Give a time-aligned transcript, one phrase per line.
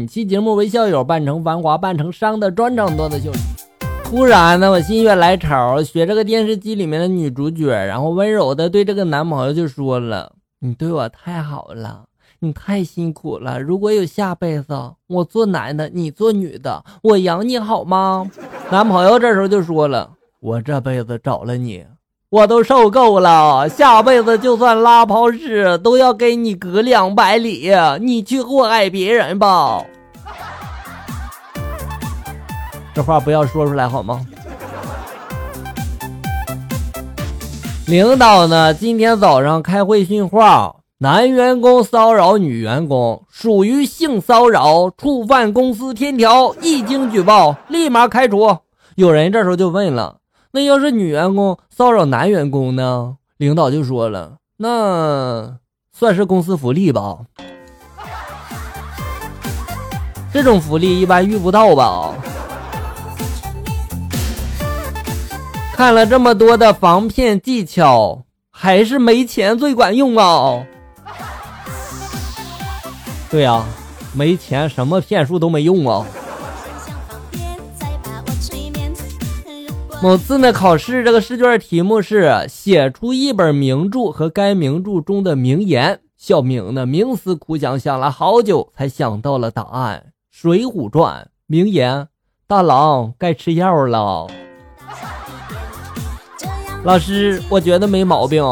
[0.00, 3.30] 本期节目为校友扮成繁华扮成伤的专场段子秀。
[4.02, 12.04] 突然呢，我心血来潮，学这个电视机里面的女主角，然后温柔的对这个男朋友就说了：“你对我太好了，
[12.38, 13.60] 你太辛苦了。
[13.60, 14.72] 如果有下辈子，
[15.06, 18.26] 我做男的，你做女的，我养你好吗？”
[18.72, 21.84] 男朋友这时候就说了：“我这辈子找了你。”
[22.30, 27.70] 我都受够了，下辈子就算拉泡屎都要给你隔两百里，
[28.00, 29.84] 你去祸害别人吧。
[33.00, 34.26] 这话不要说出来好吗？
[37.86, 38.74] 领导呢？
[38.74, 48.58] 今天早上开会训话，男员工骚扰女员工属于性骚扰，触犯公司天条，一经举报立马开除。
[48.96, 50.18] 有人这时候就问了。
[50.52, 53.16] 那要是女员工骚扰男员工呢？
[53.38, 55.56] 领导就说了，那
[55.96, 57.16] 算是公司福利吧。
[60.34, 62.12] 这种福利一般遇不到吧？
[65.80, 70.62] 看了这么多的防骗技巧，还是没钱最管用啊！
[73.30, 73.64] 对呀，
[74.14, 76.04] 没钱什么骗术都没用啊！
[80.02, 85.98] 某次呢，考试这个试卷题目是写出一本名著和该名著中的名言。
[86.18, 92.08] 小明呢，冥思苦想，想了好久才想到了答案，《水浒传》名言
[92.46, 94.26] ：“大郎该吃药了。”
[96.82, 98.42] 老师，我觉得没毛病。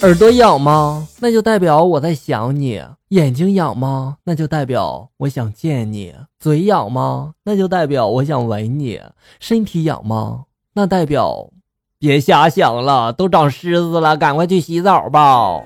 [0.00, 1.08] 耳朵痒吗？
[1.18, 2.80] 那就代表我在想你。
[3.08, 4.18] 眼睛痒吗？
[4.24, 6.14] 那就代表我想见你。
[6.38, 7.32] 嘴痒吗？
[7.44, 9.00] 那就代表我想吻你。
[9.40, 10.44] 身体痒吗？
[10.74, 11.50] 那代表
[11.98, 15.60] 别瞎想了，都长虱子了，赶快去洗澡吧。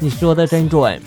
[0.00, 0.98] 你说的真准。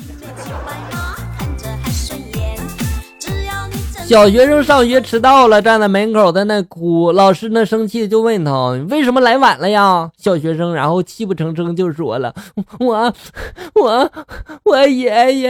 [4.06, 7.12] 小学生上学迟到了，站在门口在那哭。
[7.12, 12.34] 老师呢生气就问他：“为什么来晚了呀？”小学生然后泣不成声就说了
[12.80, 13.14] ：“我
[13.82, 14.12] 我
[14.64, 15.50] 我爷爷。”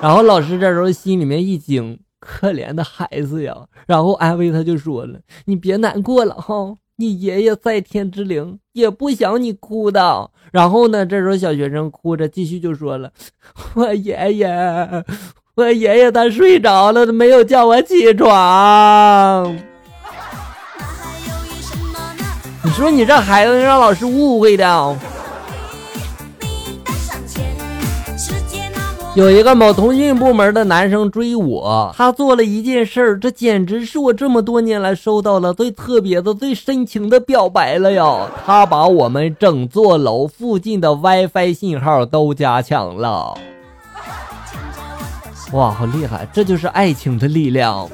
[0.00, 3.54] 然后老师这时候心里面一惊，可怜的孩子呀，
[3.86, 13.12] 然后安慰他就说了：“你别难过了哈，你爷爷在天之灵也不想你哭的。”然后呢，这时候小学生哭着继续就说了
[13.76, 15.04] ：“我爷爷。”
[15.56, 19.56] 我爷爷他睡着了，他没有叫我起床。
[22.62, 24.96] 你说你这孩子让老师误会的。
[29.14, 38.28] 有一个某通讯部门的男生追我，他做了一件事，这简直是我这么多年来收到了最特别的、最深情的表白了呀！
[38.44, 43.32] 他把我们整座楼附近的 WiFi 信号都加强了。
[45.52, 46.28] 哇，好厉害！
[46.32, 47.88] 这就是爱情的力量。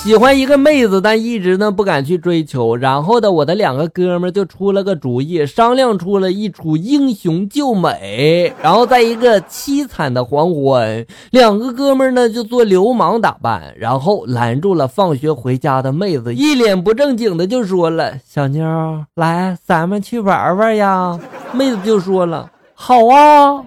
[0.00, 2.74] 喜欢一个妹子，但一直呢不敢去追求。
[2.76, 8.50] 然后呢，我的两个哥们就出了个主意，商量出了一出英雄救美。
[8.62, 18.64] 然后在一个凄惨的黄昏，两个哥们呢就做流氓打扮，然后拦住了放学回家的妹子，一脸不正经的就说了：“小妞，
[19.16, 21.18] 来，咱们去玩玩呀。”
[21.52, 22.50] 妹子就说了。
[22.80, 23.64] 好啊，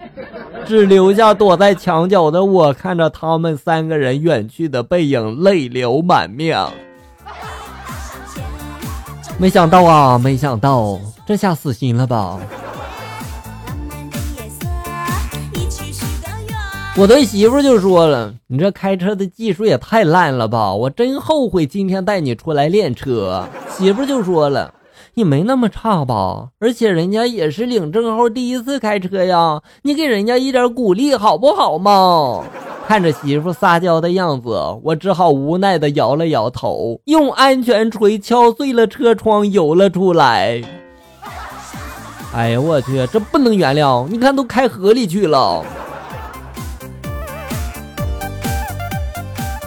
[0.65, 6.57] 只留下躲在墙角的我，看着他们三个人远去的背影，泪流满面。
[9.37, 12.39] 没想到啊，没想到，这下死心了吧？
[16.95, 20.73] 我对媳妇就说了：“你这开车的技术也太烂了吧！
[20.73, 24.73] 我真后悔今天带你出来练车。”媳妇就说了。
[25.13, 26.47] 你没那么差吧？
[26.59, 32.43] 而且人家也是领证后第一次开车呀，你给人家一点鼓励好不好嘛？
[32.87, 40.61] 看着媳妇撒娇的样子，我只好无奈的摇了摇头，用安全锤敲碎了车窗，游了出来。
[42.33, 44.07] 哎呀，我去，这不能原谅！
[44.07, 45.63] 你看都开河里去了。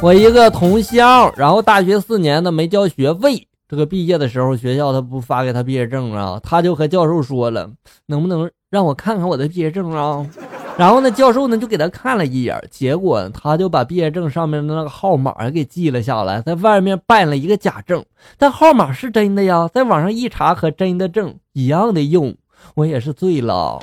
[0.01, 3.47] 我一个同乡，然后大学四年的没交学费。
[3.75, 7.69] 这个毕业的时候，学校他不发给他毕业证啊，他就和教授说了，
[8.07, 10.25] 能不能让我看看我的毕业证啊？
[10.79, 18.05] 然后呢，教授呢就给他看了一眼，结果他就把毕业证上面的那个号码给记了下来，在外面办了一个假证，
[18.39, 22.33] 但号码是真的呀，在网上一查和真的证一样的用，
[22.77, 23.83] 我也是醉了，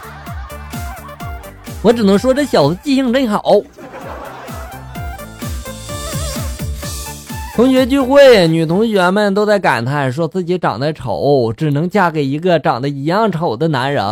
[1.82, 3.42] 我只能说这小子记性真好。
[7.56, 14.04] 同学聚会，女同学们都在感叹，说自己长得丑，只能嫁给一个长得一样丑的男人。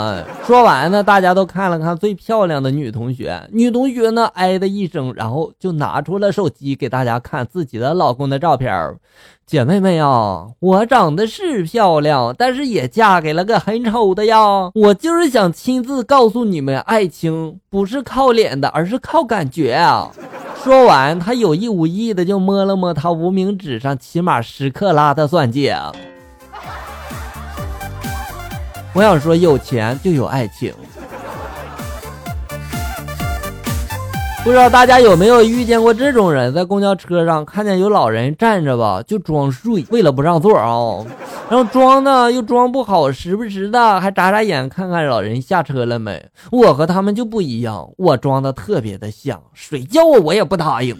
[0.46, 8.72] 说完呢，大家都看了看最漂亮的女同学，女同学呢，哎的一声，然后就拿出了手机给大家看自己的老公的照片。
[9.46, 14.70] 姐妹们呀，我长得是漂亮，但是也嫁给了个很丑的呀。
[14.74, 20.10] 我就是想亲自告诉你们，爱情不是靠脸的，而是靠感觉啊。
[20.64, 25.76] 说完，他有意无意的就摸了摸他无名指上起码十克拉的钻戒。
[28.94, 30.72] 我想说，有钱就有爱情。
[34.44, 41.02] 不知道大家有没有遇见过这种人，在公交车上看见有老人站着吧，就装睡，为了不让座啊，
[41.48, 46.22] 然后装呢又装不好，时不时的还眨眨眼看看老人下车了没。
[46.52, 50.94] 我和他们就不一样，我装的特别的像，谁叫我我也不答应。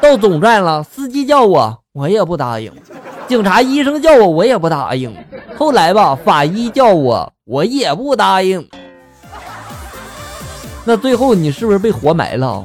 [0.00, 2.72] 到总站了，司机叫我我也不答应，
[3.28, 5.14] 警察医生叫我我也不答应，
[5.54, 8.66] 后来吧法医叫我我也不答应。
[10.84, 12.64] 那最后你是不是被活埋了？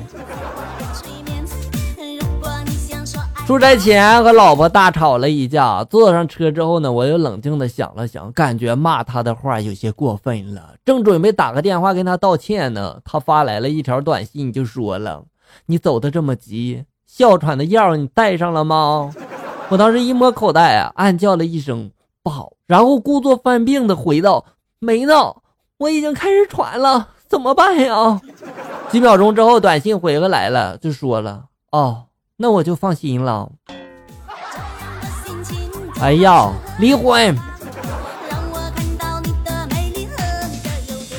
[3.46, 15.24] 出差前和老婆大吵了一架，坐上车之后呢，我又冷静的想了想，感觉骂他的话有些过分了，正准备打个电话跟他道歉呢，他发来了一条短信，就说了
[15.68, 19.14] ：“你走的这么急，哮喘的药你带上了吗？”
[19.70, 21.92] 我当时一摸口袋啊，暗叫了一声
[22.24, 24.44] “不好”，然后故作犯病的回道
[24.82, 25.36] ：“没呢，
[25.78, 28.20] 我已经开始喘了。”怎么办呀？
[28.90, 32.04] 几秒钟之后，短信回过来了，就说了：“哦，
[32.38, 33.50] 那我就放心了。”
[36.02, 37.36] 哎呀，离婚！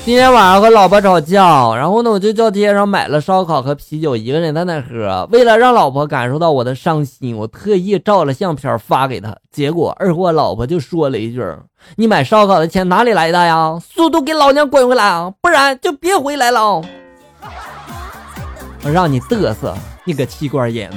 [0.04, 5.28] 今天晚上和老婆吵架，然后呢，我就叫街上买了烧烤和啤酒，一个人在那喝。
[5.32, 9.36] 为了让老婆感受到我的伤心，我特意照了相片发给她。
[9.50, 11.42] 结果二货老婆就说了一句。
[11.94, 13.78] 你买烧烤的钱哪里来的呀？
[13.80, 15.32] 速度给老娘滚回来啊！
[15.40, 16.82] 不然就别回来了。
[18.82, 19.74] 我让你嘚瑟，
[20.04, 20.90] 你个气管炎。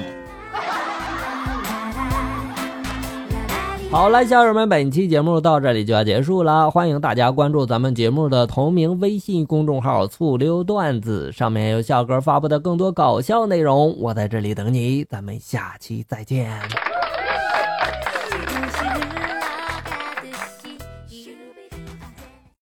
[3.92, 6.70] 好了，小友们，本期节目到这里就要结束了。
[6.70, 13.98] 欢迎大家关注咱们节目的同名微信公众号“醋溜段子”，上面有小哥发布的更多搞笑内容。
[14.00, 16.52] 我在这里等你，咱们下期再见。